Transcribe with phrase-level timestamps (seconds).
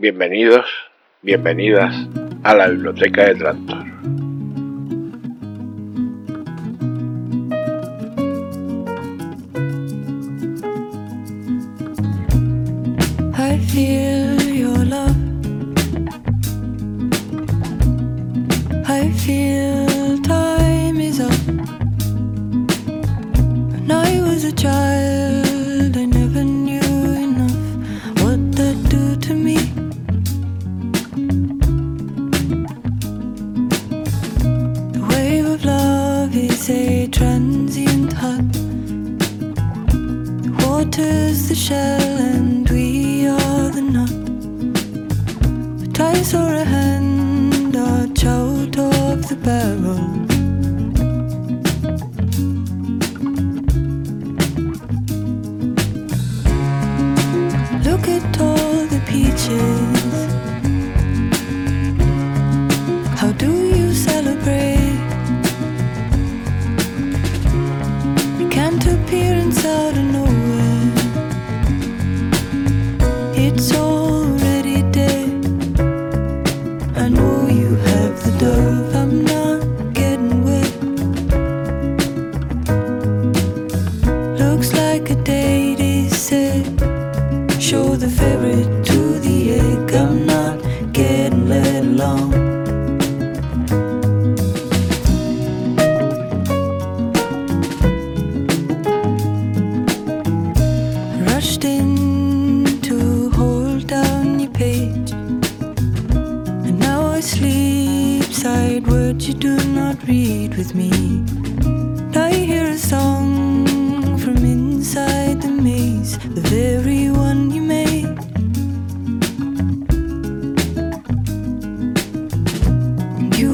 [0.00, 0.64] Bienvenidos,
[1.20, 1.94] bienvenidas
[2.42, 3.84] a la Biblioteca de Trantor.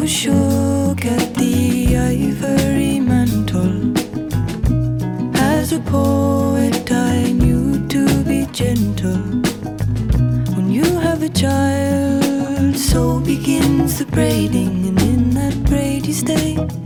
[0.07, 3.93] shook at the ivory mantle.
[5.37, 9.19] As a poet, I knew to be gentle.
[10.55, 16.86] When you have a child, so begins the braiding, and in that braid you stay.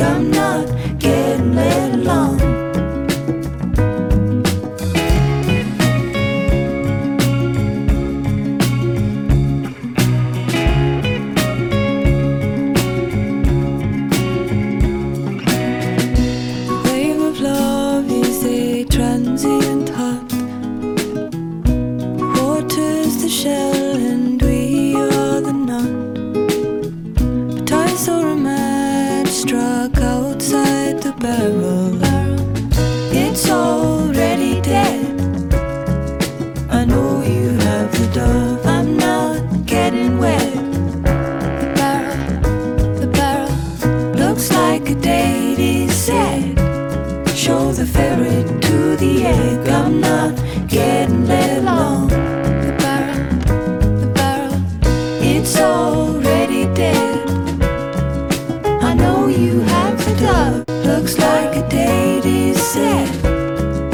[60.83, 63.07] Looks like a date, he said.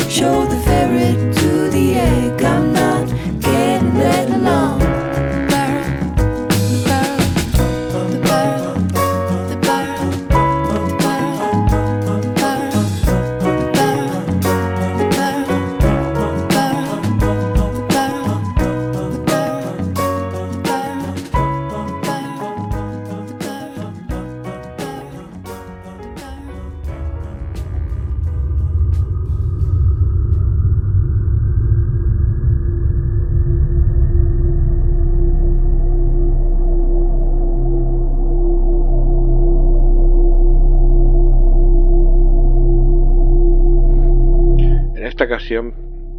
[0.10, 1.37] Show the ferret.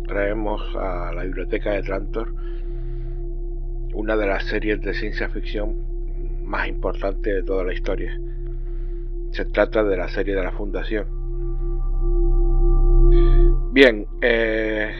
[0.06, 2.34] traemos a la biblioteca de Trantor
[3.94, 5.76] una de las series de ciencia ficción
[6.44, 8.18] más importantes de toda la historia.
[9.32, 11.06] Se trata de la serie de la Fundación.
[13.72, 14.92] Bien, eh,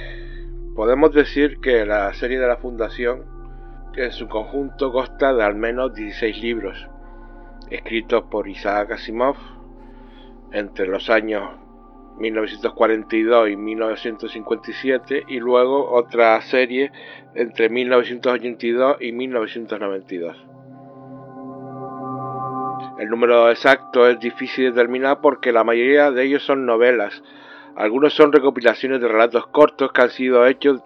[0.75, 3.25] podemos decir que la serie de la Fundación
[3.97, 6.89] en su conjunto consta de al menos 16 libros,
[7.71, 9.37] escritos por Isaac Asimov
[10.53, 11.51] entre los años
[12.19, 16.91] 1942 y 1957 y luego otra serie
[17.35, 20.37] entre 1982 y 1992.
[22.99, 27.23] El número exacto es difícil de determinar porque la mayoría de ellos son novelas.
[27.77, 30.83] Algunos son recopilaciones de relatos cortos que han sido hechos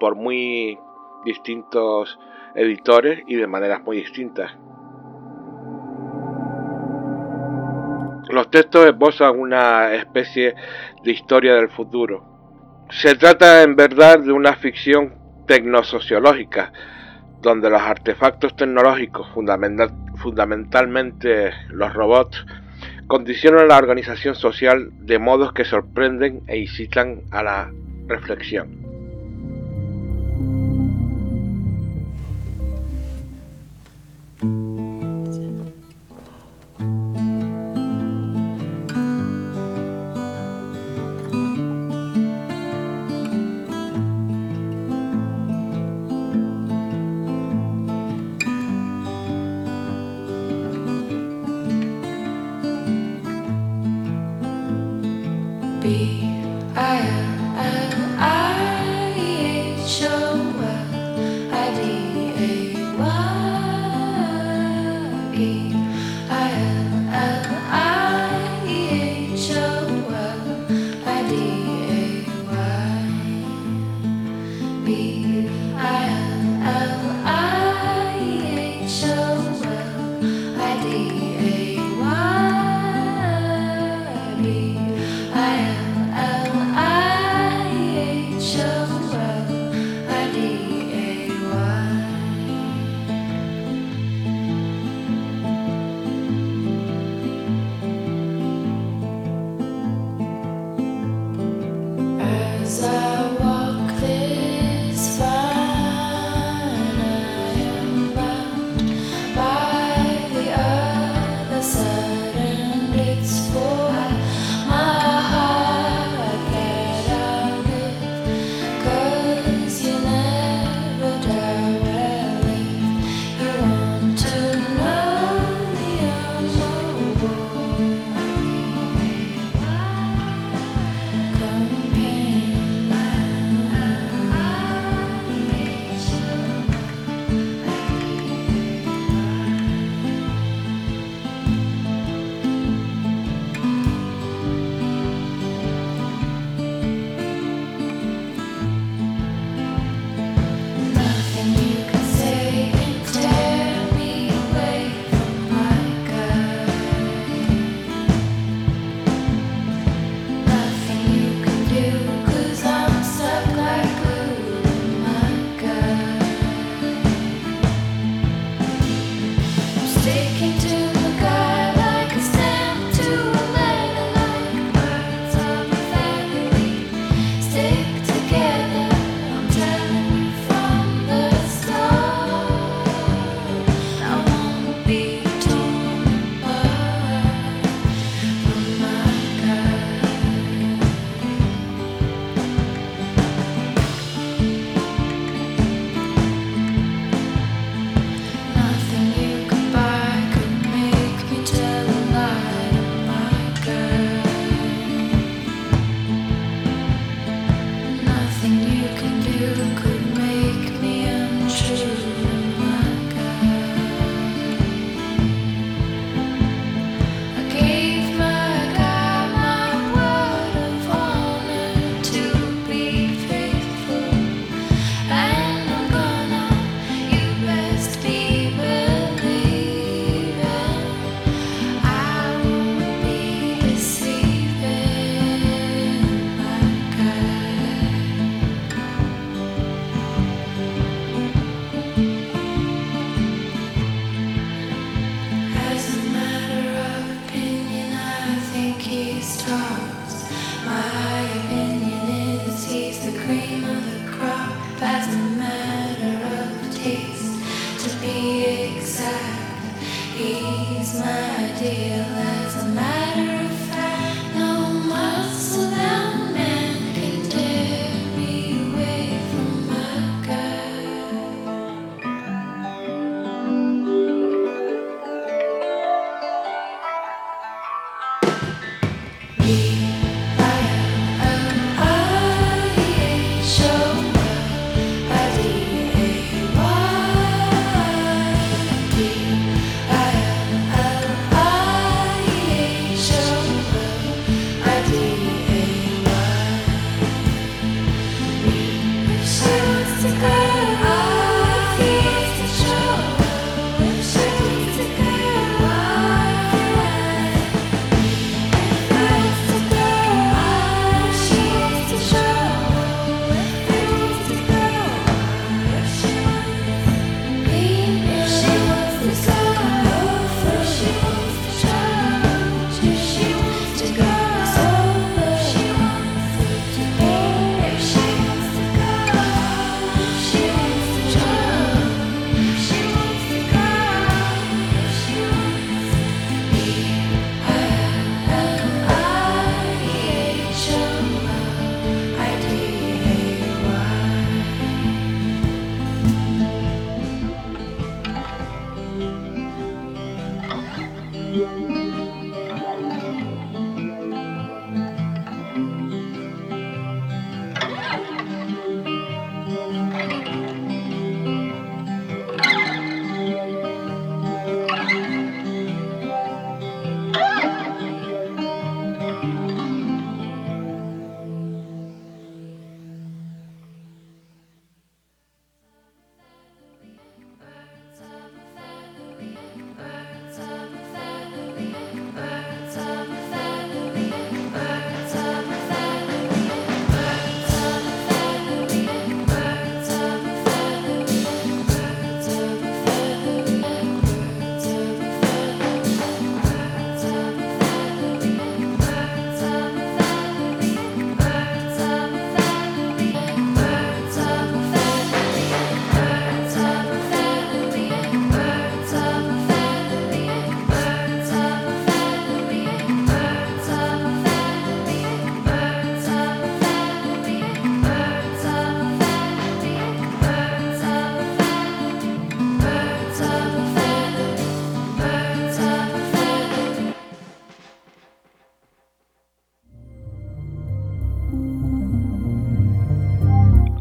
[0.00, 0.76] por muy
[1.24, 2.18] distintos
[2.56, 4.56] editores y de maneras muy distintas.
[8.30, 10.54] Los textos esbozan una especie
[11.02, 12.24] de historia del futuro.
[12.90, 15.14] Se trata en verdad de una ficción
[15.46, 16.72] tecnosociológica,
[17.40, 22.46] donde los artefactos tecnológicos, fundamentalmente los robots,
[23.08, 27.72] condicionan la organización social de modos que sorprenden e incitan a la
[28.06, 28.79] reflexión.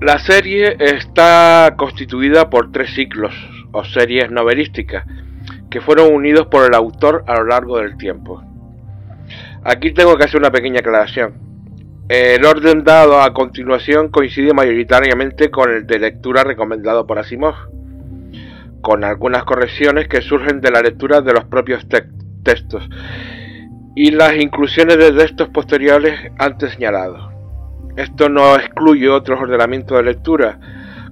[0.10, 3.32] La serie está constituida por tres ciclos
[3.72, 5.06] o series novelísticas
[5.70, 8.44] que fueron unidos por el autor a lo largo del tiempo.
[9.64, 11.36] Aquí tengo que hacer una pequeña aclaración.
[12.08, 17.70] El orden dado a continuación coincide mayoritariamente con el de lectura recomendado por Asimov,
[18.82, 21.86] con algunas correcciones que surgen de la lectura de los propios
[22.44, 22.90] textos
[23.96, 27.29] y las inclusiones de textos posteriores antes señalados.
[27.96, 30.60] Esto no excluye otros ordenamientos de lectura,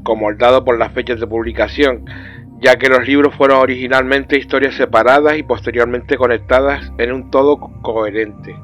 [0.03, 2.05] como el dado por las fechas de publicación,
[2.59, 8.55] ya que los libros fueron originalmente historias separadas y posteriormente conectadas en un todo coherente.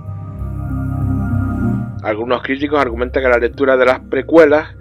[2.04, 4.76] Algunos críticos argumentan que la lectura de las precuelas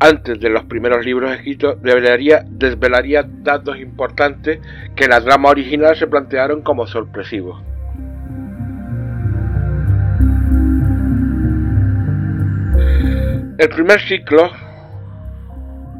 [0.00, 4.60] antes de los primeros libros escritos desvelaría datos importantes
[4.94, 7.60] que en la trama original se plantearon como sorpresivos.
[13.58, 14.52] El primer ciclo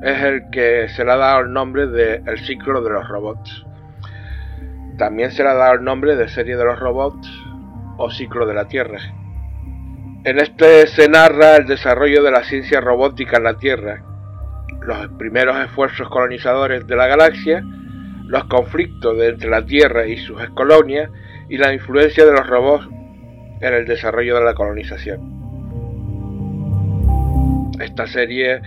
[0.00, 3.66] es el que se le ha dado el nombre de el ciclo de los robots.
[4.96, 7.28] También se le ha dado el nombre de serie de los robots
[7.96, 9.00] o ciclo de la Tierra.
[10.22, 14.04] En este se narra el desarrollo de la ciencia robótica en la Tierra,
[14.80, 17.64] los primeros esfuerzos colonizadores de la galaxia,
[18.26, 21.10] los conflictos entre la Tierra y sus colonias
[21.48, 22.88] y la influencia de los robots
[23.60, 25.37] en el desarrollo de la colonización.
[27.80, 28.60] Esta serie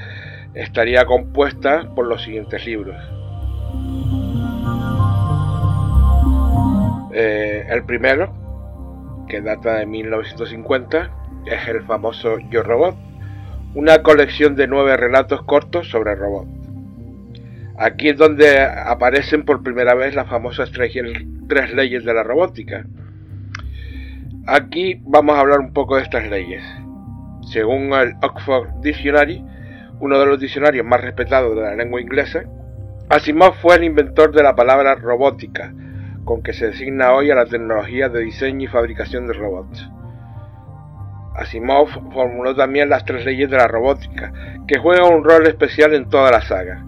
[0.53, 2.96] estaría compuesta por los siguientes libros.
[7.13, 8.34] Eh, el primero,
[9.27, 11.12] que data de 1950,
[11.46, 12.96] es el famoso Yo Robot,
[13.74, 16.50] una colección de nueve relatos cortos sobre robots.
[17.77, 20.94] Aquí es donde aparecen por primera vez las famosas tres,
[21.48, 22.86] tres leyes de la robótica.
[24.46, 26.63] Aquí vamos a hablar un poco de estas leyes.
[27.51, 29.43] Según el Oxford Dictionary,
[30.00, 32.43] uno de los diccionarios más respetados de la lengua inglesa,
[33.10, 35.74] Asimov fue el inventor de la palabra robótica,
[36.24, 39.86] con que se designa hoy a la tecnología de diseño y fabricación de robots.
[41.36, 44.31] Asimov formuló también las tres leyes de la robótica,
[44.65, 46.86] que juegan un rol especial en toda la saga.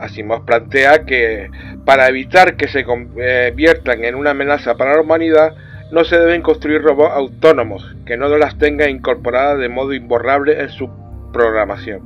[0.00, 1.48] Asimov plantea que
[1.84, 5.54] para evitar que se conviertan en una amenaza para la humanidad,
[5.92, 10.70] no se deben construir robots autónomos que no las tengan incorporadas de modo imborrable en
[10.70, 10.90] su
[11.34, 12.00] programación.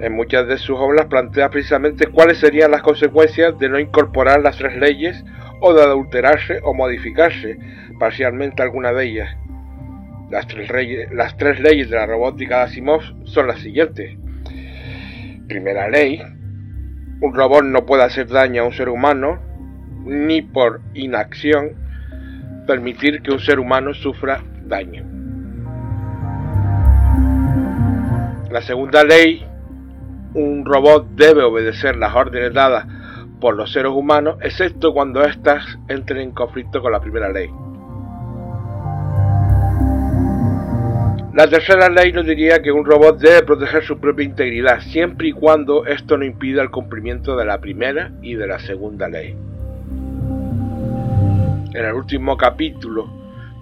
[0.00, 4.56] En muchas de sus obras plantea precisamente cuáles serían las consecuencias de no incorporar las
[4.56, 5.22] tres leyes
[5.60, 7.58] o de adulterarse o modificarse
[8.00, 9.36] parcialmente alguna de ellas.
[10.30, 10.70] Las tres,
[11.12, 14.16] las tres leyes de la robótica de Asimov son las siguientes.
[15.48, 16.22] Primera ley,
[17.20, 19.45] un robot no puede hacer daño a un ser humano,
[20.06, 21.72] ni por inacción
[22.66, 25.04] permitir que un ser humano sufra daño.
[28.50, 29.44] La segunda ley,
[30.34, 32.86] un robot debe obedecer las órdenes dadas
[33.40, 37.50] por los seres humanos, excepto cuando éstas entren en conflicto con la primera ley.
[41.34, 45.32] La tercera ley nos diría que un robot debe proteger su propia integridad, siempre y
[45.32, 49.36] cuando esto no impida el cumplimiento de la primera y de la segunda ley.
[51.76, 53.06] En el último capítulo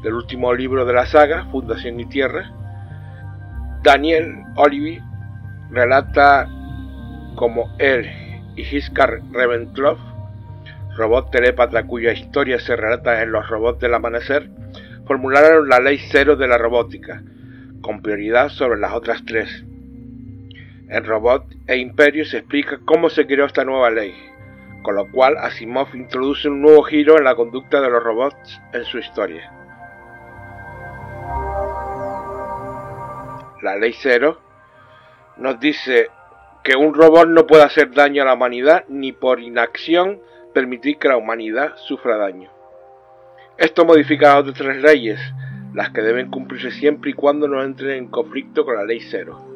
[0.04, 2.48] del último libro de la saga, Fundación y Tierra,
[3.82, 5.02] Daniel Olivi
[5.72, 6.48] relata
[7.34, 8.08] cómo él
[8.54, 9.98] y Hiskar Reventlov,
[10.96, 14.48] robot telépata cuya historia se relata en los robots del amanecer,
[15.08, 17.20] formularon la ley cero de la robótica,
[17.80, 19.64] con prioridad sobre las otras tres.
[20.88, 24.14] En Robot e Imperio se explica cómo se creó esta nueva ley,
[24.84, 28.84] con lo cual Asimov introduce un nuevo giro en la conducta de los robots en
[28.84, 29.50] su historia.
[33.62, 34.38] La ley cero
[35.38, 36.10] nos dice
[36.62, 40.20] que un robot no puede hacer daño a la humanidad ni por inacción
[40.52, 42.50] permitir que la humanidad sufra daño.
[43.56, 45.18] Esto modifica las otras tres leyes,
[45.72, 49.53] las que deben cumplirse siempre y cuando no entren en conflicto con la ley cero.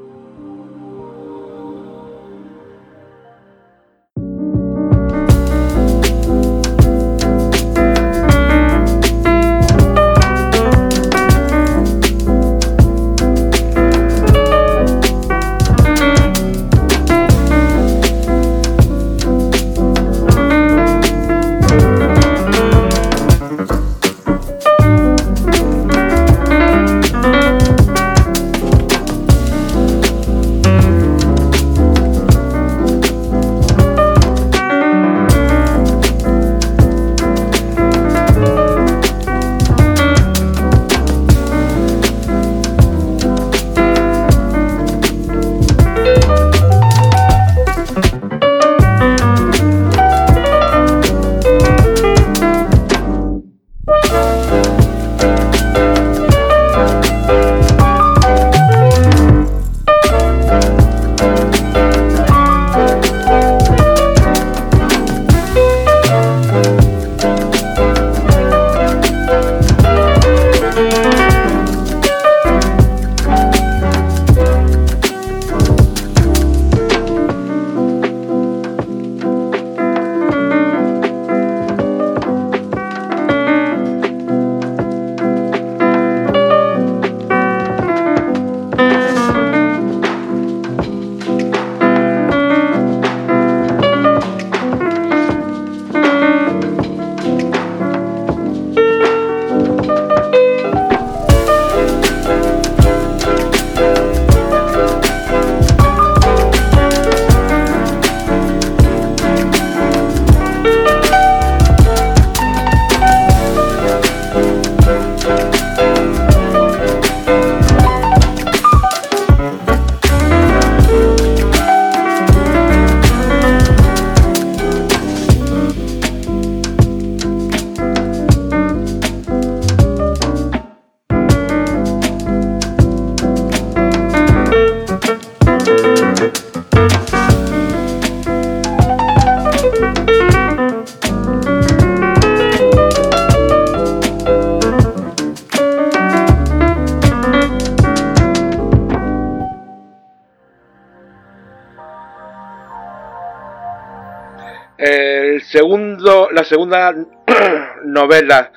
[156.48, 156.94] Segunda
[157.84, 158.52] novela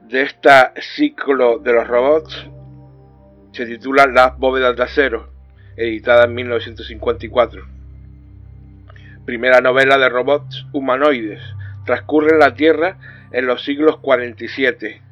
[0.00, 0.50] de este
[0.96, 2.46] ciclo de los robots
[3.52, 5.30] se titula Las bóvedas de acero,
[5.76, 7.66] editada en 1954.
[9.26, 11.42] primera novela de robots humanoides.
[11.84, 12.96] Transcurre en la Tierra
[13.30, 15.02] en los siglos 47,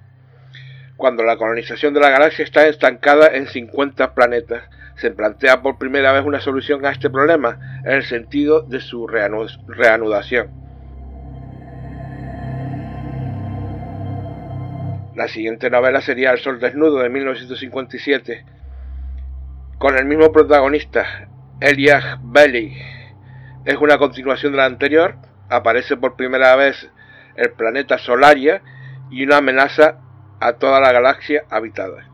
[0.97, 4.63] cuando la colonización de la galaxia está estancada en 50 planetas.
[4.97, 9.07] Se plantea por primera vez una solución a este problema en el sentido de su
[9.07, 10.66] reanudación.
[15.17, 18.45] La siguiente novela sería El Sol Desnudo de 1957,
[19.79, 22.77] con el mismo protagonista, Elias Bailey.
[23.65, 25.17] Es una continuación de la anterior,
[25.49, 26.91] aparece por primera vez
[27.35, 28.61] el planeta Solaria
[29.11, 30.01] y una amenaza
[30.39, 32.11] a toda la galaxia habitada.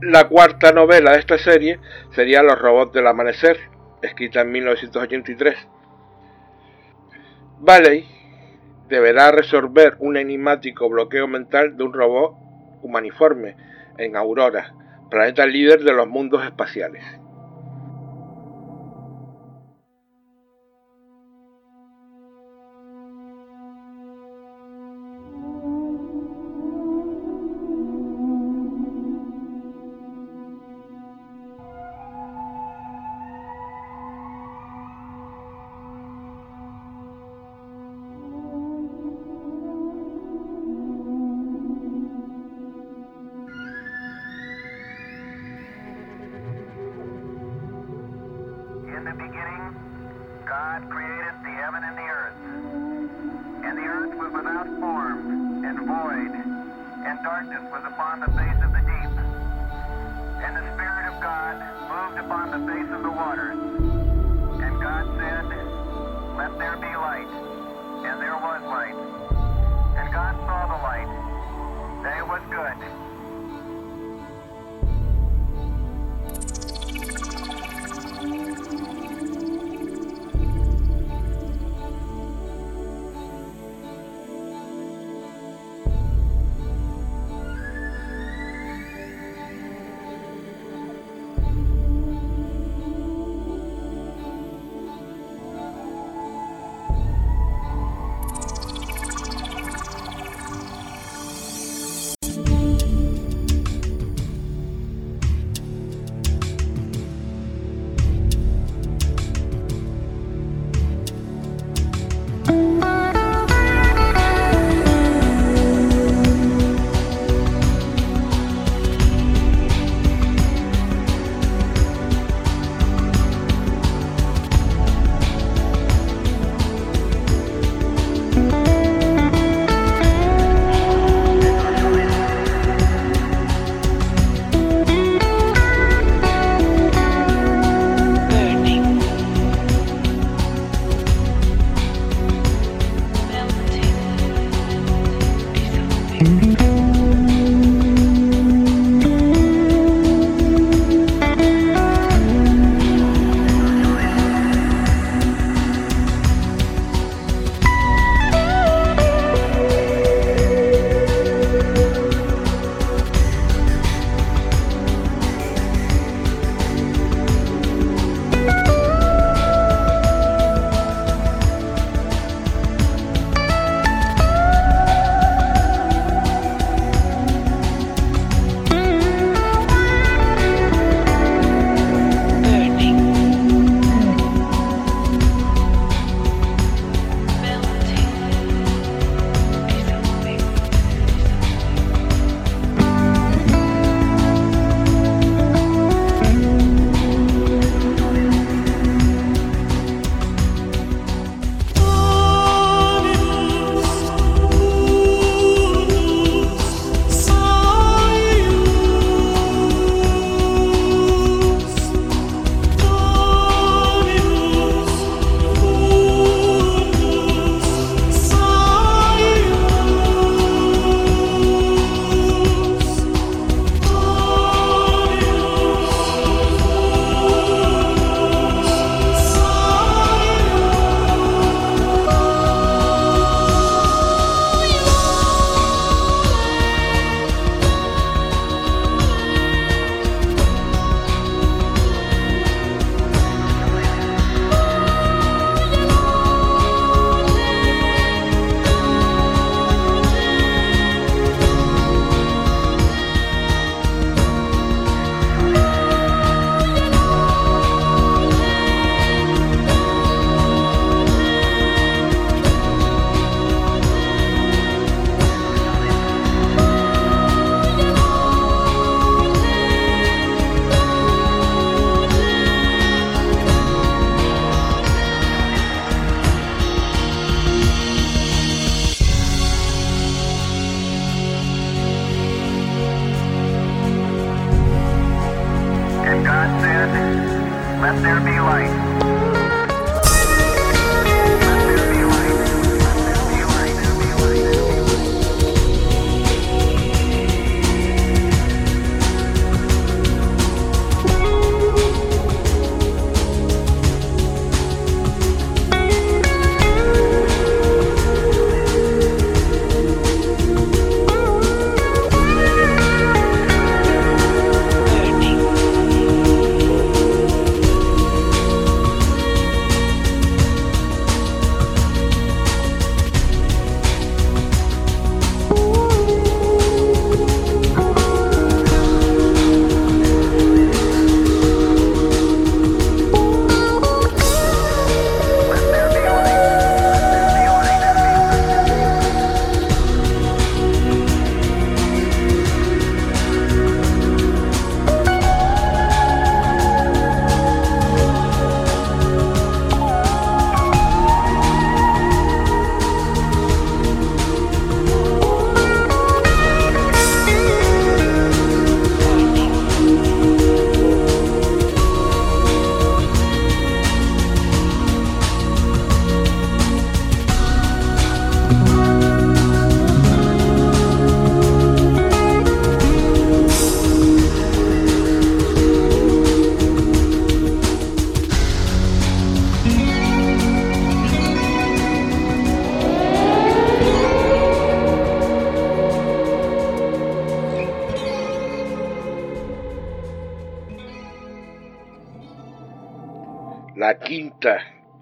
[0.00, 1.78] La cuarta novela de esta serie
[2.14, 3.58] sería Los robots del amanecer,
[4.00, 5.68] escrita en 1983.
[7.60, 8.06] Bailey
[8.88, 12.36] deberá resolver un enigmático bloqueo mental de un robot
[12.82, 13.56] humaniforme
[13.98, 14.72] en Aurora,
[15.10, 17.04] planeta líder de los mundos espaciales.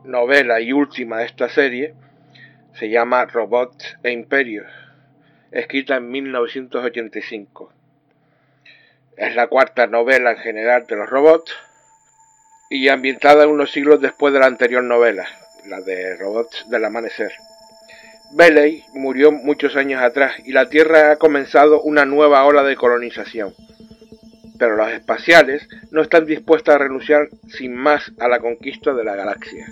[0.05, 1.95] Novela y última de esta serie
[2.79, 4.71] se llama Robots e Imperios,
[5.51, 7.73] escrita en 1985.
[9.17, 11.53] Es la cuarta novela en general de los robots
[12.71, 15.27] y ambientada unos siglos después de la anterior novela,
[15.67, 17.33] la de Robots del Amanecer.
[18.33, 23.55] Bailey murió muchos años atrás y la Tierra ha comenzado una nueva ola de colonización
[24.59, 29.15] pero los espaciales no están dispuestos a renunciar sin más a la conquista de la
[29.15, 29.67] galaxia.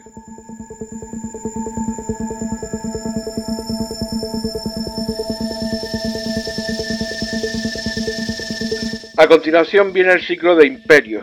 [9.17, 11.23] A continuación viene el ciclo de Imperio,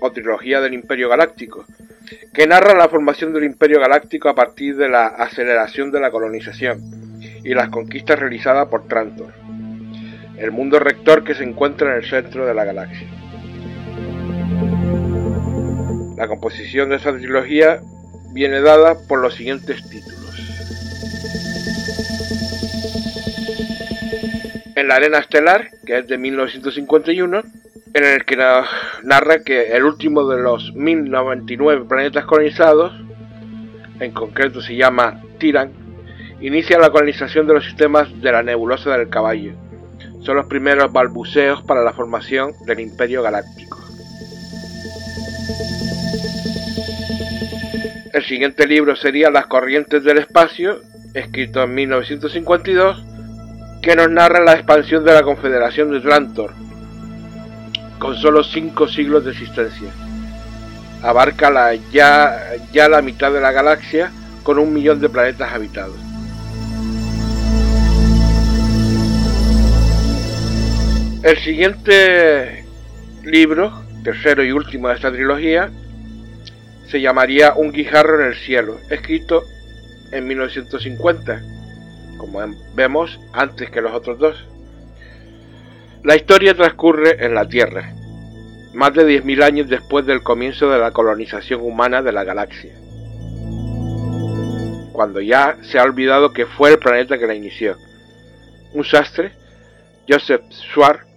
[0.00, 1.66] o trilogía del Imperio Galáctico,
[2.32, 6.80] que narra la formación del Imperio Galáctico a partir de la aceleración de la colonización
[7.44, 9.39] y las conquistas realizadas por Trantor
[10.40, 13.06] el mundo rector que se encuentra en el centro de la galaxia.
[16.16, 17.80] La composición de esta trilogía
[18.32, 20.18] viene dada por los siguientes títulos.
[24.76, 27.42] En la Arena Estelar, que es de 1951,
[27.92, 32.92] en el que narra que el último de los 1099 planetas colonizados,
[33.98, 35.72] en concreto se llama Tiran,
[36.40, 39.52] inicia la colonización de los sistemas de la nebulosa del caballo
[40.22, 43.78] son los primeros balbuceos para la formación del Imperio Galáctico.
[48.12, 50.80] El siguiente libro sería Las corrientes del espacio,
[51.14, 53.04] escrito en 1952,
[53.82, 56.52] que nos narra la expansión de la Confederación de Atlantor,
[57.98, 59.90] con solo cinco siglos de existencia.
[61.02, 64.10] Abarca ya la mitad de la galaxia
[64.42, 66.09] con un millón de planetas habitados.
[71.22, 72.64] El siguiente
[73.24, 75.70] libro, tercero y último de esta trilogía,
[76.88, 79.44] se llamaría Un guijarro en el cielo, escrito
[80.12, 81.42] en 1950,
[82.16, 82.40] como
[82.74, 84.46] vemos antes que los otros dos.
[86.02, 87.92] La historia transcurre en la Tierra,
[88.72, 92.72] más de 10.000 años después del comienzo de la colonización humana de la galaxia,
[94.92, 97.76] cuando ya se ha olvidado que fue el planeta que la inició.
[98.72, 99.32] Un sastre,
[100.08, 101.09] Joseph Schwartz,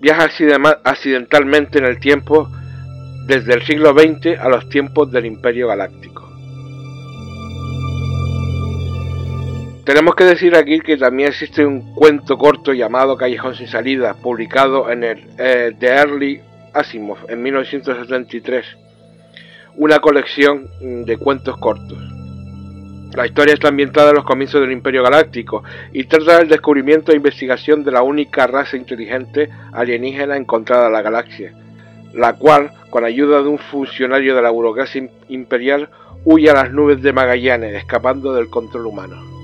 [0.00, 0.28] viaja
[0.84, 2.48] accidentalmente en el tiempo
[3.26, 6.26] desde el siglo XX a los tiempos del Imperio Galáctico.
[9.84, 14.90] Tenemos que decir aquí que también existe un cuento corto llamado Callejón sin salida, publicado
[14.90, 16.40] en el eh, The Early
[16.74, 18.66] Asimov en 1973,
[19.76, 22.15] una colección de cuentos cortos.
[23.16, 27.16] La historia está ambientada en los comienzos del Imperio Galáctico y trata del descubrimiento e
[27.16, 31.54] investigación de la única raza inteligente alienígena encontrada en la galaxia,
[32.12, 35.88] la cual, con ayuda de un funcionario de la burocracia imperial,
[36.26, 39.35] huye a las nubes de Magallanes, escapando del control humano.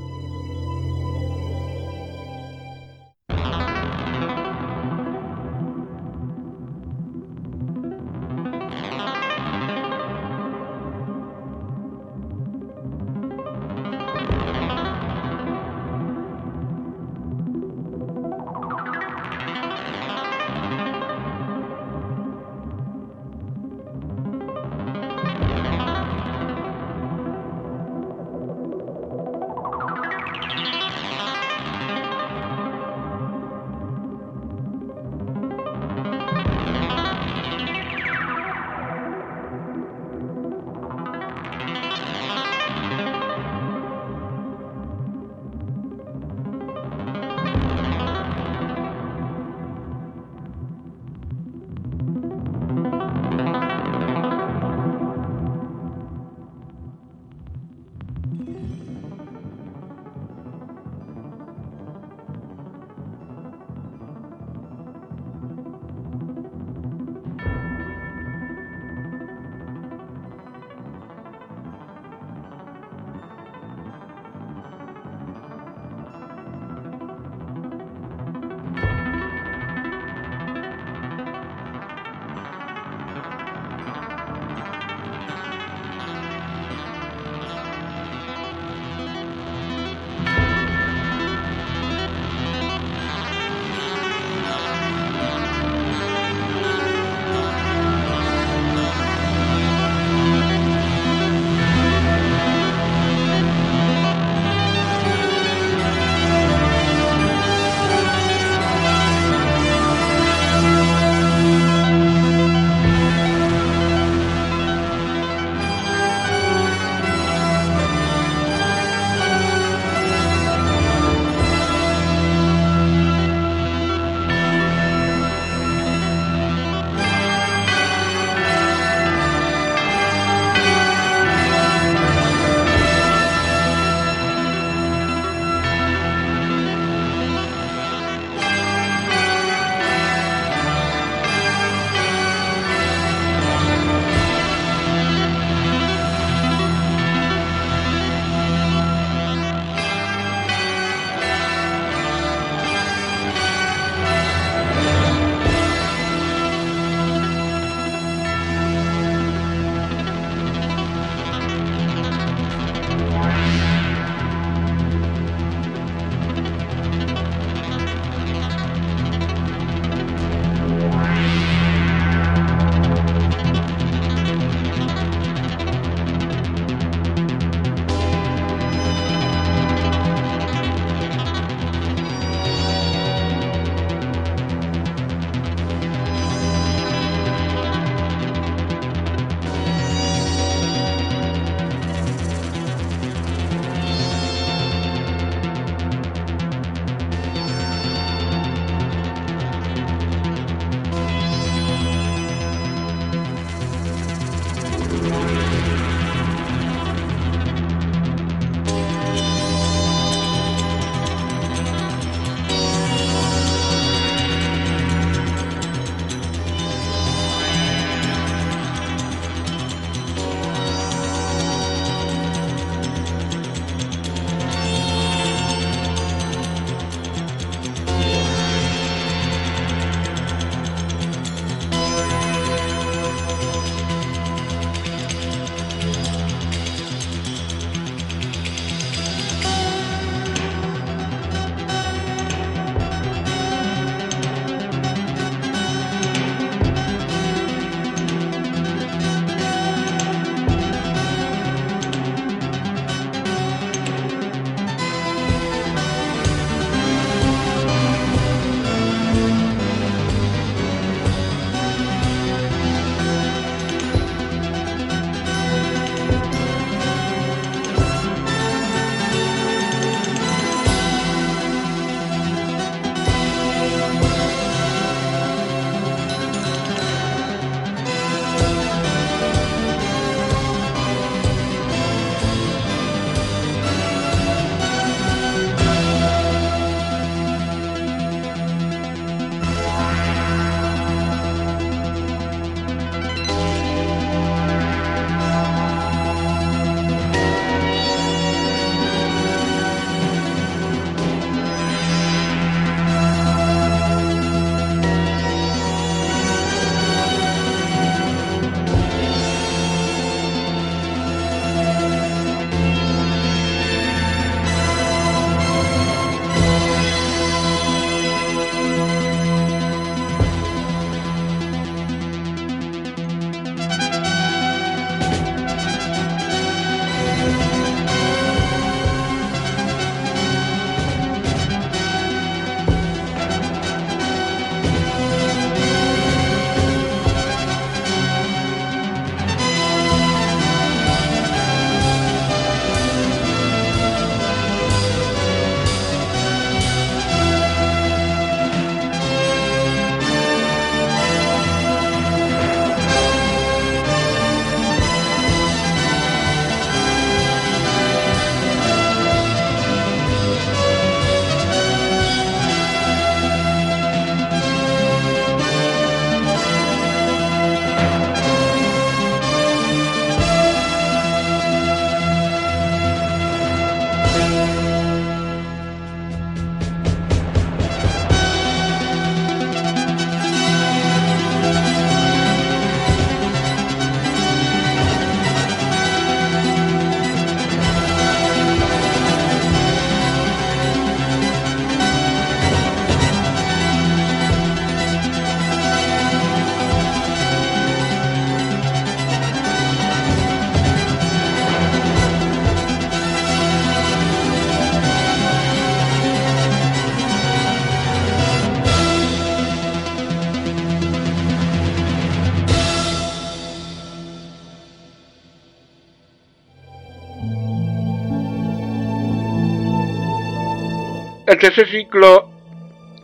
[421.43, 422.31] Tercer ciclo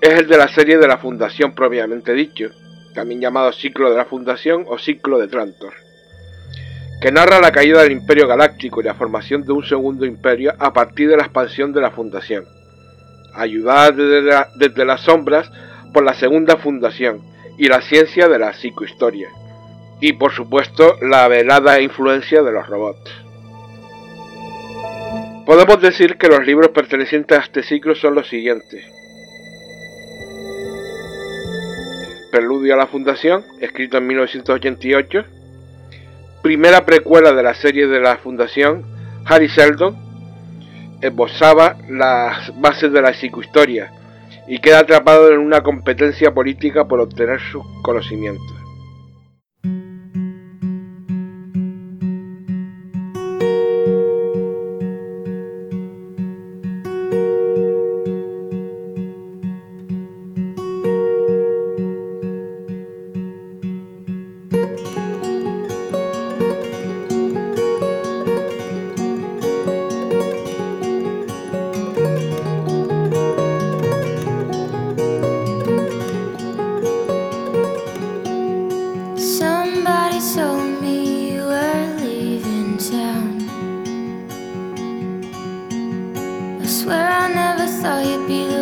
[0.01, 2.51] es el de la serie de la Fundación propiamente dicho,
[2.95, 5.73] también llamado ciclo de la Fundación o ciclo de Trantor,
[7.01, 10.73] que narra la caída del Imperio Galáctico y la formación de un segundo imperio a
[10.73, 12.45] partir de la expansión de la Fundación,
[13.35, 15.51] ayudada desde, desde las sombras
[15.93, 17.21] por la segunda Fundación
[17.59, 19.31] y la ciencia de la psicohistoria,
[20.01, 23.28] y por supuesto la velada influencia de los robots.
[25.49, 28.85] Podemos decir que los libros pertenecientes a este ciclo son los siguientes.
[32.31, 35.25] Preludio a la Fundación, escrito en 1988.
[36.43, 38.85] Primera precuela de la serie de la Fundación,
[39.25, 39.97] Harry Seldon
[41.01, 43.91] esbozaba las bases de la psicohistoria
[44.49, 48.58] y queda atrapado en una competencia política por obtener sus conocimientos.
[87.81, 88.58] saw you be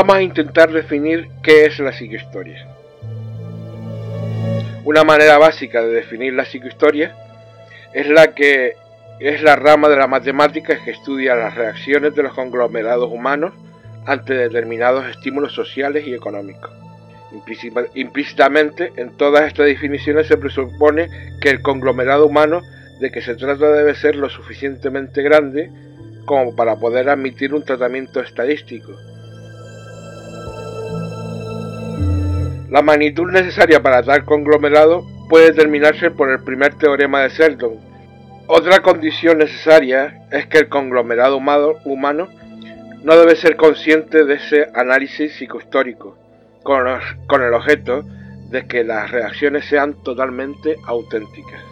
[0.00, 2.68] Vamos a intentar definir qué es la psicohistoria.
[4.84, 7.16] Una manera básica de definir la psicohistoria
[7.92, 8.76] es la que
[9.18, 13.54] es la rama de la matemática que estudia las reacciones de los conglomerados humanos
[14.06, 16.70] ante determinados estímulos sociales y económicos.
[17.94, 21.08] Implícitamente, en todas estas definiciones se presupone
[21.40, 22.62] que el conglomerado humano
[23.00, 25.72] de que se trata debe ser lo suficientemente grande
[26.24, 28.92] como para poder admitir un tratamiento estadístico,
[32.70, 37.78] La magnitud necesaria para tal conglomerado puede determinarse por el primer teorema de Sheldon.
[38.46, 42.28] Otra condición necesaria es que el conglomerado humano
[43.02, 46.18] no debe ser consciente de ese análisis psicohistórico,
[46.62, 48.04] con el objeto
[48.50, 51.62] de que las reacciones sean totalmente auténticas.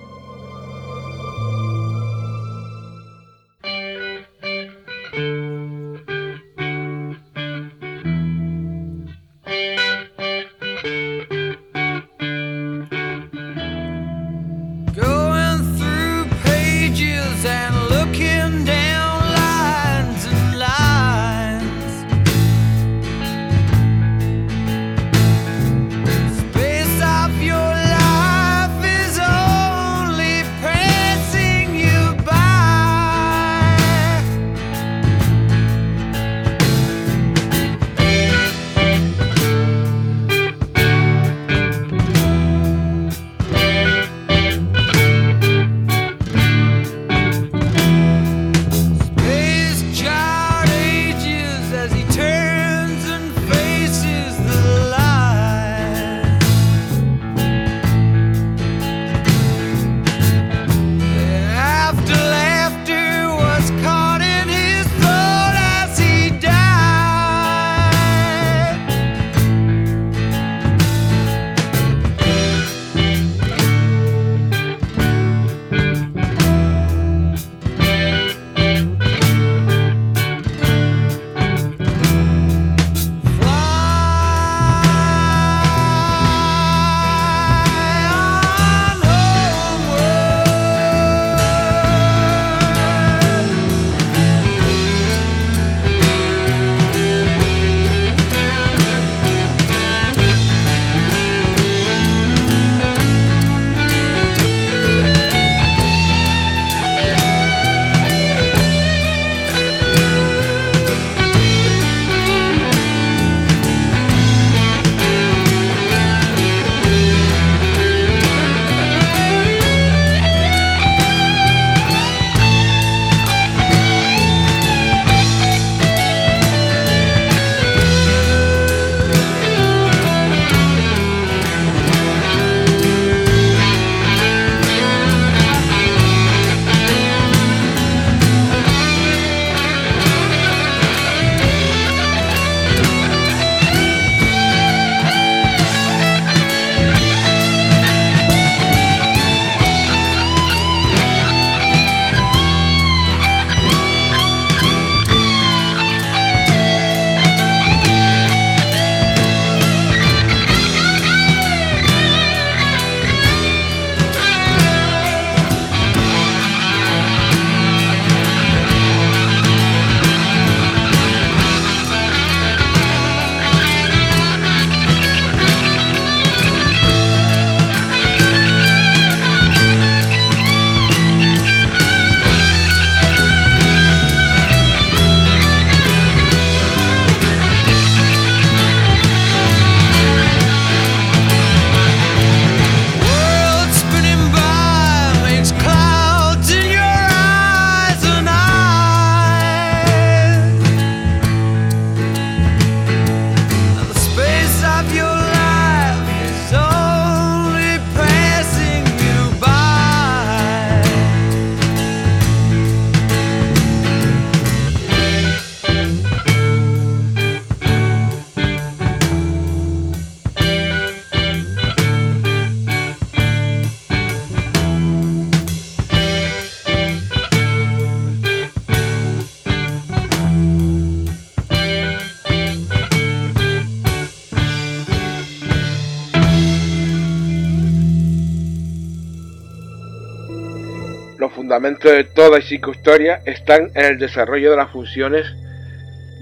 [241.83, 245.27] De toda psicohistoria están en el desarrollo de las funciones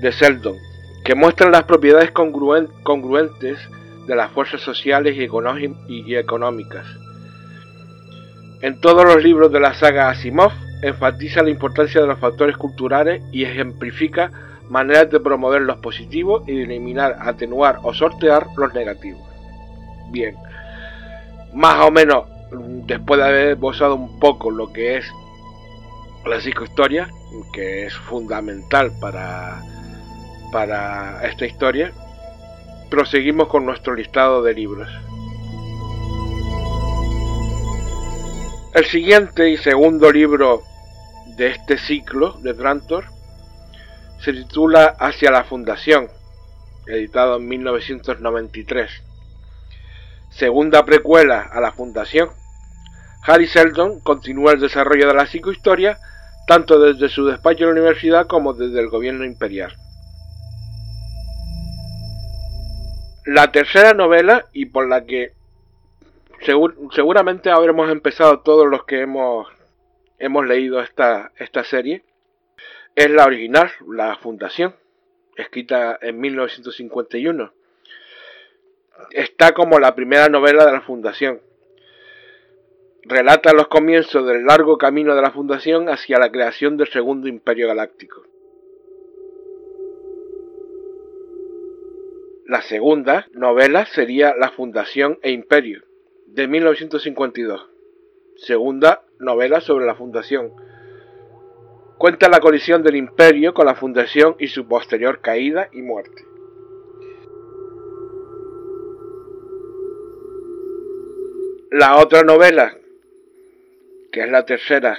[0.00, 0.57] de Seldon,
[1.05, 3.59] que muestran las propiedades congruentes
[4.07, 6.86] de las fuerzas sociales y económicas.
[8.62, 10.52] En todos los libros de la saga Asimov
[10.82, 14.30] enfatiza la importancia de los factores culturales y ejemplifica
[14.68, 19.22] maneras de promover los positivos y de eliminar, atenuar o sortear los negativos.
[20.11, 20.36] Bien,
[21.55, 22.24] más o menos
[22.86, 25.11] después de haber esbozado un poco lo que es
[26.27, 27.09] la psicohistoria,
[27.53, 29.62] que es fundamental para,
[30.51, 31.93] para esta historia,
[32.91, 34.89] proseguimos con nuestro listado de libros.
[38.75, 40.62] El siguiente y segundo libro
[41.37, 43.05] de este ciclo de Trantor
[44.18, 46.09] se titula Hacia la Fundación,
[46.87, 48.91] editado en 1993.
[50.31, 52.31] Segunda precuela a la Fundación.
[53.22, 55.99] Harry Seldon continúa el desarrollo de la psicohistoria
[56.47, 59.74] tanto desde su despacho en la universidad como desde el gobierno imperial.
[63.26, 65.32] La tercera novela, y por la que
[66.92, 69.49] seguramente habremos empezado todos los que hemos,
[70.18, 72.05] hemos leído esta, esta serie,
[72.95, 74.76] es la original, La Fundación,
[75.36, 77.53] escrita en 1951.
[79.11, 81.40] Está como la primera novela de la Fundación.
[83.07, 87.68] Relata los comienzos del largo camino de la Fundación hacia la creación del Segundo Imperio
[87.68, 88.22] Galáctico.
[92.46, 95.82] La segunda novela sería La Fundación e Imperio,
[96.26, 97.68] de 1952.
[98.36, 100.52] Segunda novela sobre la Fundación
[101.98, 106.24] Cuenta la colisión del imperio con la fundación y su posterior caída y muerte.
[111.70, 112.76] La otra novela,
[114.15, 114.97] que es la tercera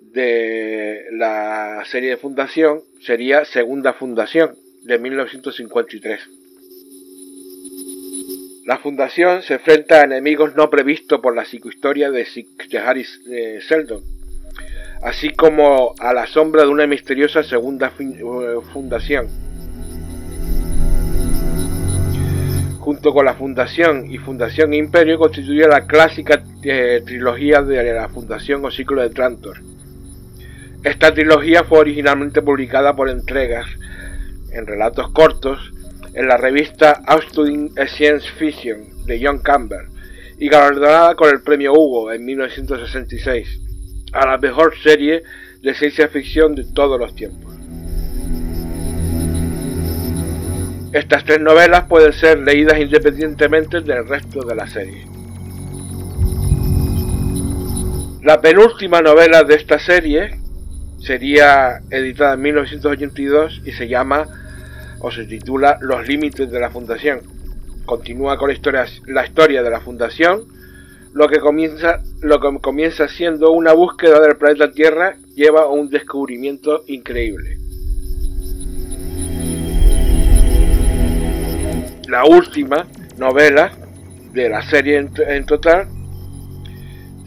[0.00, 6.20] de la serie de fundación, sería Segunda Fundación, de 1953.
[8.64, 12.24] La fundación se enfrenta a enemigos no previstos por la psicohistoria de,
[12.84, 14.04] Harry eh, Seldon
[15.02, 19.49] así como a la sombra de una misteriosa segunda eh, fundación.
[22.90, 28.64] Junto con la Fundación y Fundación Imperio constituye la clásica eh, trilogía de la Fundación
[28.64, 29.58] o Ciclo de Trantor.
[30.82, 33.66] Esta trilogía fue originalmente publicada por entregas
[34.50, 35.72] en relatos cortos
[36.14, 39.86] en la revista Austin Science Fiction de John Campbell
[40.40, 43.60] y galardonada con el premio Hugo en 1966
[44.12, 45.22] a la mejor serie
[45.62, 47.59] de ciencia ficción de todos los tiempos.
[50.92, 55.06] Estas tres novelas pueden ser leídas independientemente del resto de la serie.
[58.22, 60.38] La penúltima novela de esta serie
[60.98, 64.26] sería editada en 1982 y se llama
[65.00, 67.20] o se titula Los límites de la fundación.
[67.86, 70.46] Continúa con la historia, la historia de la fundación
[71.12, 75.90] lo que comienza, lo que comienza siendo una búsqueda del planeta Tierra lleva a un
[75.90, 77.58] descubrimiento increíble.
[82.10, 82.88] La última
[83.18, 83.70] novela
[84.32, 85.86] de la serie en, total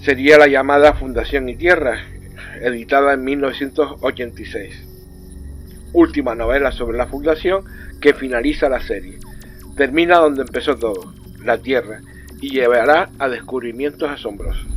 [0.01, 2.03] sería la llamada Fundación y Tierra,
[2.59, 4.83] editada en 1986.
[5.93, 7.63] Última novela sobre la fundación
[8.01, 9.19] que finaliza la serie.
[9.77, 11.13] Termina donde empezó todo,
[11.45, 12.01] la Tierra,
[12.41, 14.67] y llevará a descubrimientos asombrosos.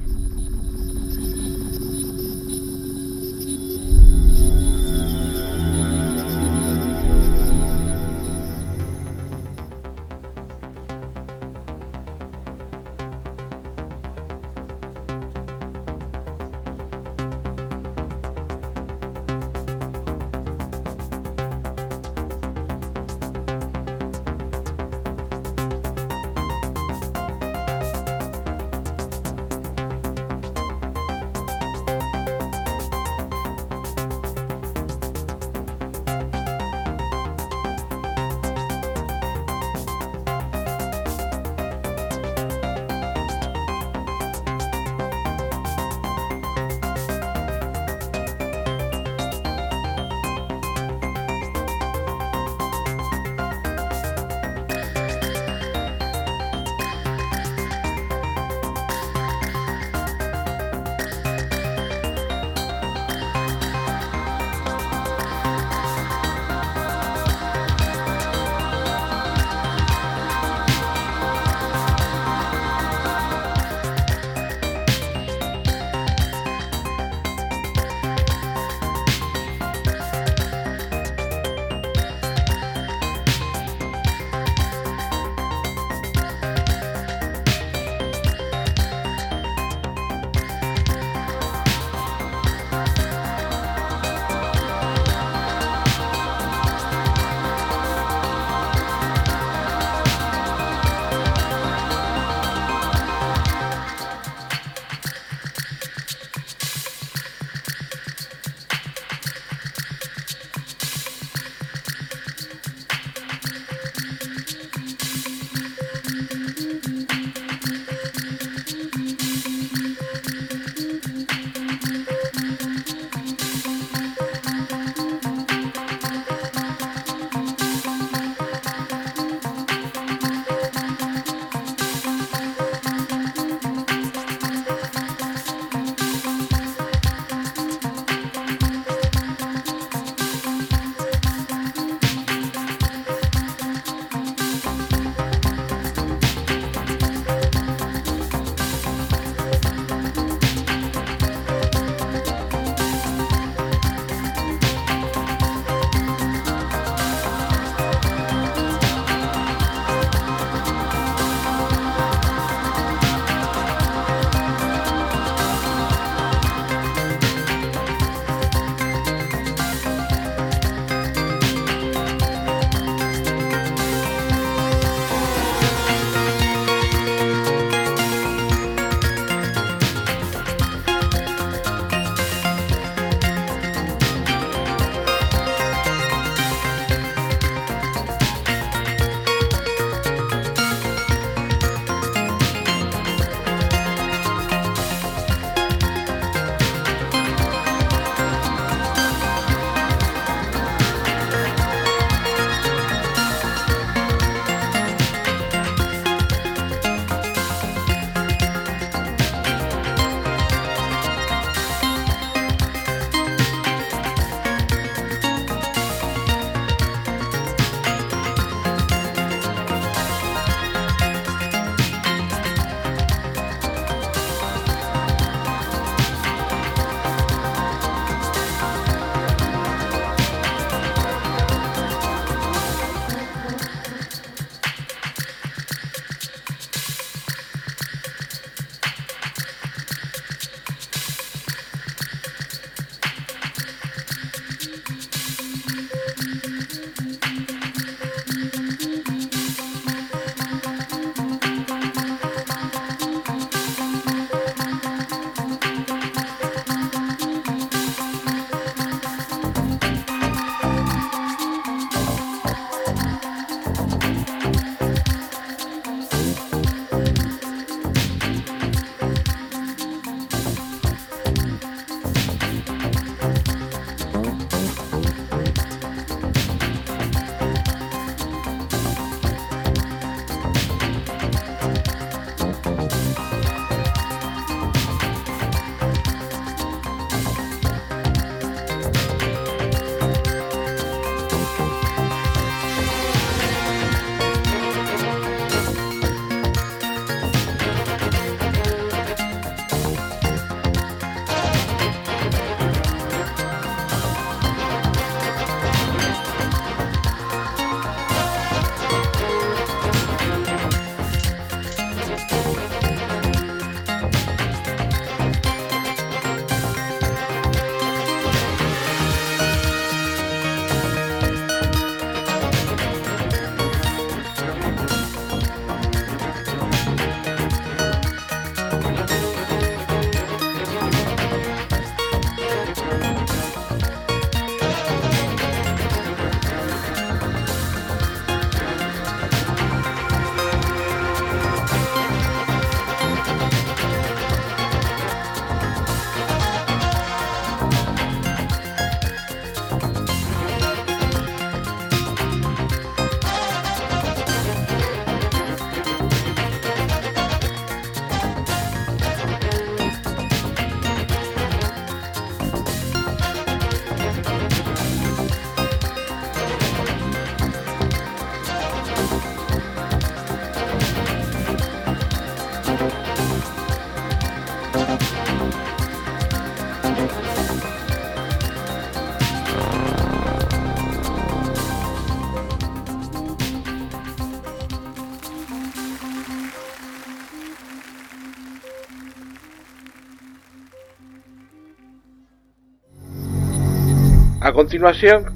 [394.56, 395.26] Continuación,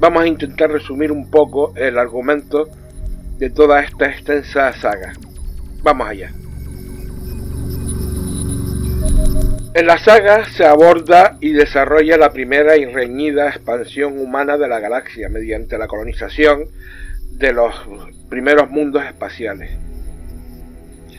[0.00, 2.66] vamos a intentar resumir un poco el argumento
[3.38, 5.12] de toda esta extensa saga.
[5.82, 6.32] Vamos allá.
[9.74, 14.80] En la saga se aborda y desarrolla la primera y reñida expansión humana de la
[14.80, 16.64] galaxia mediante la colonización
[17.32, 17.74] de los
[18.30, 19.70] primeros mundos espaciales.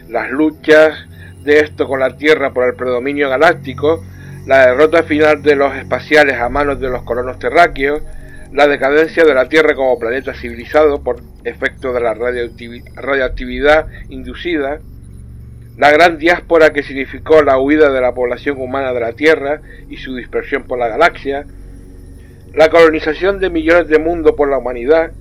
[0.10, 1.06] Las luchas
[1.44, 4.04] de esto con la Tierra por el predominio galáctico,
[4.48, 8.02] la derrota final de los espaciales a manos de los colonos terráqueos,
[8.54, 14.80] la decadencia de la Tierra como planeta civilizado por efecto de la radioactividad inducida,
[15.78, 19.98] la gran diáspora que significó la huida de la población humana de la Tierra y
[19.98, 21.46] su dispersión por la galaxia,
[22.54, 25.12] la colonización de millones de mundos por la humanidad,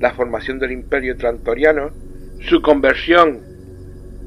[0.00, 1.92] la formación del imperio trantoriano,
[2.40, 3.42] su conversión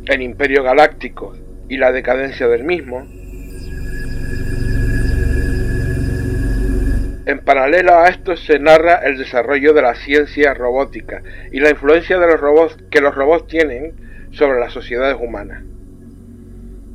[0.05, 1.35] en imperio galáctico
[1.67, 3.05] y la decadencia del mismo,
[7.25, 12.19] En paralelo a esto se narra el desarrollo de la ciencia robótica y la influencia
[12.19, 13.93] de los robots que los robots tienen
[14.31, 15.63] sobre las sociedades humanas.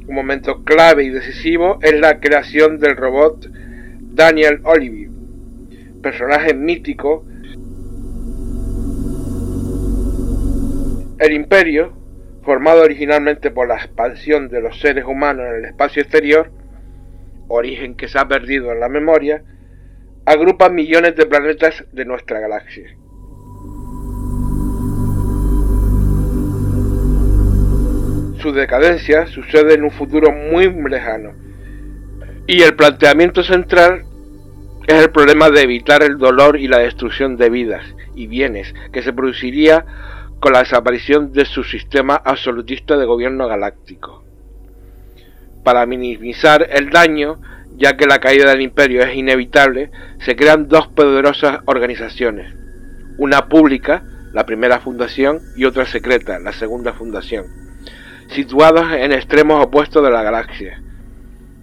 [0.07, 3.49] Un momento clave y decisivo es la creación del robot
[4.01, 5.11] Daniel Olivier,
[6.01, 7.24] personaje mítico.
[11.18, 11.93] El imperio,
[12.43, 16.53] formado originalmente por la expansión de los seres humanos en el espacio exterior,
[17.49, 19.43] origen que se ha perdido en la memoria,
[20.24, 22.96] agrupa millones de planetas de nuestra galaxia.
[28.40, 31.32] Su decadencia sucede en un futuro muy lejano.
[32.46, 34.04] Y el planteamiento central
[34.86, 39.02] es el problema de evitar el dolor y la destrucción de vidas y bienes que
[39.02, 39.84] se produciría
[40.40, 44.24] con la desaparición de su sistema absolutista de gobierno galáctico.
[45.62, 47.40] Para minimizar el daño,
[47.81, 52.55] ya que la caída del imperio es inevitable, se crean dos poderosas organizaciones,
[53.16, 54.03] una pública,
[54.35, 57.47] la primera fundación, y otra secreta, la segunda fundación,
[58.28, 60.83] situadas en extremos opuestos de la galaxia.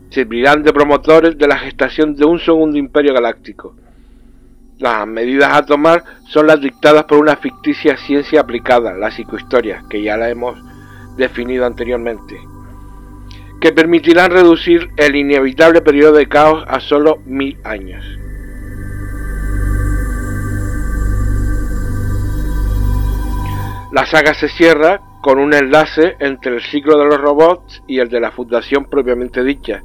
[0.09, 3.75] Servirán de promotores de la gestación de un segundo imperio galáctico.
[4.79, 10.01] Las medidas a tomar son las dictadas por una ficticia ciencia aplicada, la psicohistoria, que
[10.01, 10.57] ya la hemos
[11.15, 12.37] definido anteriormente
[13.59, 18.03] que permitirán reducir el inevitable periodo de caos a solo mil años.
[23.91, 28.09] La saga se cierra con un enlace entre el ciclo de los robots y el
[28.09, 29.81] de la fundación propiamente dicha,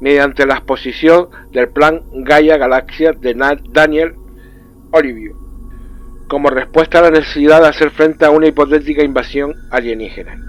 [0.00, 3.34] mediante la exposición del plan Gaia Galaxia de
[3.70, 4.14] Daniel
[4.92, 5.32] Olivier,
[6.28, 10.45] como respuesta a la necesidad de hacer frente a una hipotética invasión alienígena.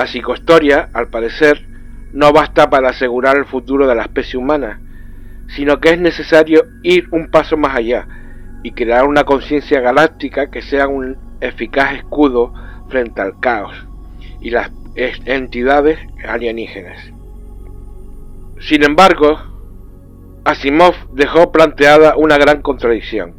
[0.00, 1.60] La psicohistoria, al parecer,
[2.14, 4.80] no basta para asegurar el futuro de la especie humana,
[5.48, 8.08] sino que es necesario ir un paso más allá
[8.62, 12.54] y crear una conciencia galáctica que sea un eficaz escudo
[12.88, 13.74] frente al caos
[14.40, 16.98] y las entidades alienígenas.
[18.58, 19.38] Sin embargo,
[20.46, 23.34] Asimov dejó planteada una gran contradicción.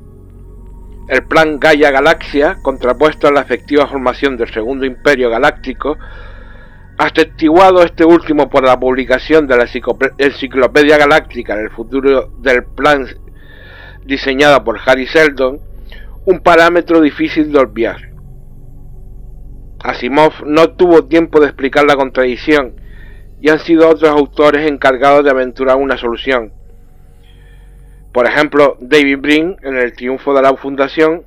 [1.09, 5.97] El plan Gaia Galaxia, contrapuesto a la efectiva formación del Segundo Imperio Galáctico,
[7.03, 9.65] Atestiguado este último por la publicación de la
[10.19, 13.07] Enciclopedia Galáctica del futuro del plan
[14.05, 15.59] diseñada por Harry Seldon,
[16.25, 18.11] un parámetro difícil de olvidar.
[19.79, 22.75] Asimov no tuvo tiempo de explicar la contradicción
[23.41, 26.53] y han sido otros autores encargados de aventurar una solución.
[28.13, 31.25] Por ejemplo, David Brin, en El triunfo de la fundación,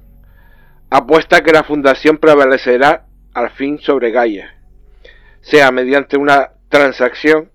[0.88, 4.54] apuesta que la fundación prevalecerá al fin sobre Gaia
[5.44, 7.50] sea mediante una transacción,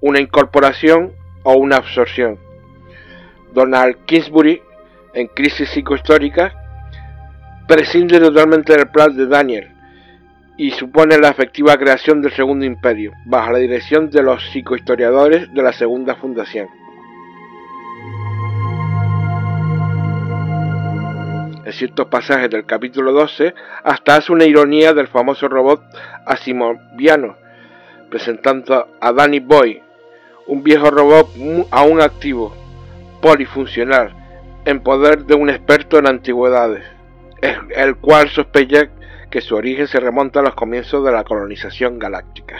[0.00, 1.12] una incorporación
[1.44, 2.38] o una absorción.
[3.54, 4.60] Donald Kingsbury,
[5.14, 6.52] en Crisis Psicohistórica,
[7.68, 9.70] prescinde totalmente del plan de Daniel
[10.56, 15.62] y supone la efectiva creación del Segundo Imperio, bajo la dirección de los psicohistoriadores de
[15.62, 16.68] la Segunda Fundación.
[21.64, 23.54] En ciertos pasajes del capítulo 12,
[23.84, 25.82] hasta hace una ironía del famoso robot
[26.26, 27.36] asimoviano,
[28.10, 29.82] presentando a Danny Boy,
[30.46, 31.28] un viejo robot
[31.70, 32.54] aún activo,
[33.20, 34.14] polifuncional,
[34.64, 36.84] en poder de un experto en antigüedades,
[37.76, 38.88] el cual sospecha
[39.30, 42.56] que su origen se remonta a los comienzos de la colonización galáctica.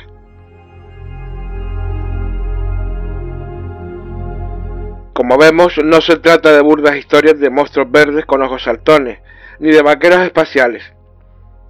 [5.22, 9.20] Como vemos, no se trata de burdas historias de monstruos verdes con ojos saltones,
[9.60, 10.82] ni de vaqueros espaciales.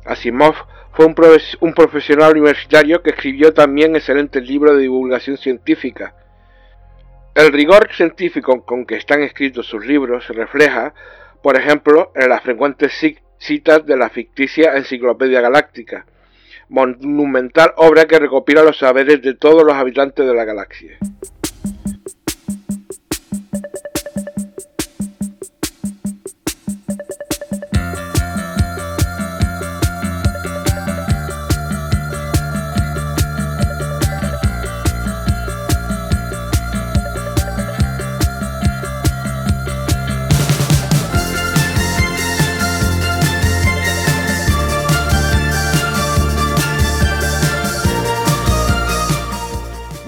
[0.07, 0.55] Asimov
[0.95, 6.15] fue un, profesional universitario que escribió también excelentes libros de divulgación científica,
[7.35, 10.95] El rigor científico con que están escritos sus libros se refleja,
[11.43, 12.99] por ejemplo, en las frecuentes
[13.37, 16.07] citas de la ficticia Enciclopedia Galáctica,
[16.71, 20.97] monumental obra que recopila los saberes de todos los habitantes de la galaxia.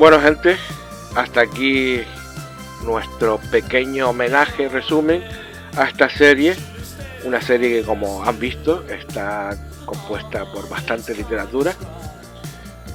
[0.05, 0.59] Bueno gente,
[1.17, 2.03] hasta aquí
[2.83, 5.25] nuestro pequeño homenaje, resumen
[5.79, 6.55] a esta serie.
[7.25, 11.73] Una serie que como han visto está compuesta por bastante literatura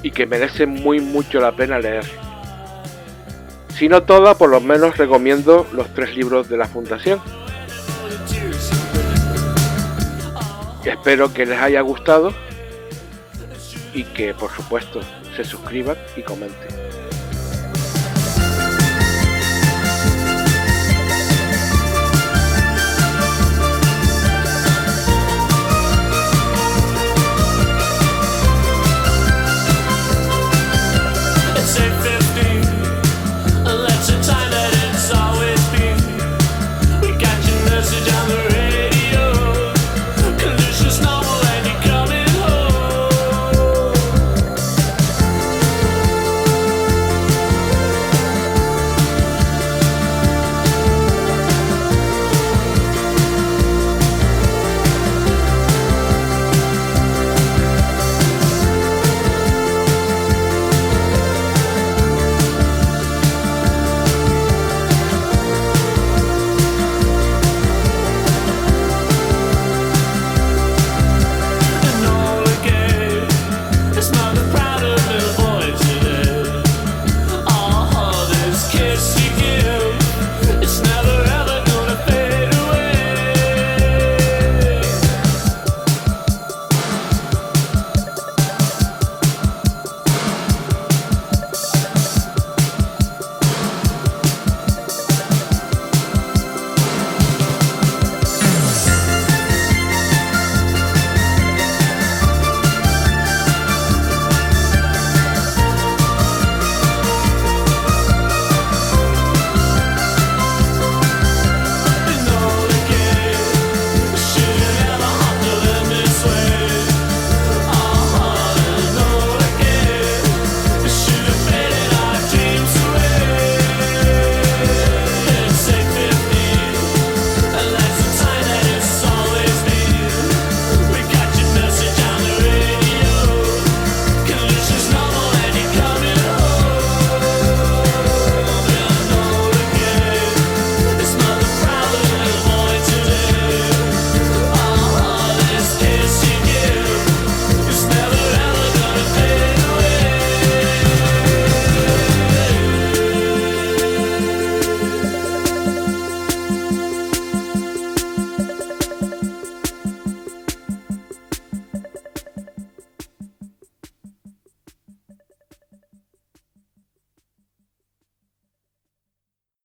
[0.04, 2.04] y que merece muy mucho la pena leer.
[3.74, 7.20] Si no toda, por lo menos recomiendo los tres libros de la Fundación.
[10.84, 12.32] Espero que les haya gustado
[13.92, 15.00] y que por supuesto
[15.34, 16.79] se suscriban y comenten.